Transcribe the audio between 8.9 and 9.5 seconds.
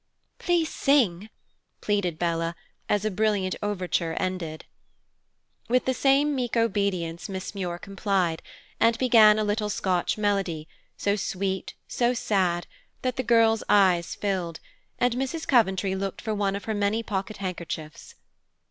began a